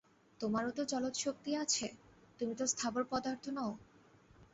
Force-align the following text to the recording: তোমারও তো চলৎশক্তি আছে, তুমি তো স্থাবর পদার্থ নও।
তোমারও 0.39 0.71
তো 0.71 0.83
চলৎশক্তি 0.85 1.51
আছে, 1.55 1.87
তুমি 2.39 2.53
তো 2.55 2.65
স্থাবর 2.67 3.03
পদার্থ 3.11 3.43
নও। 3.49 3.71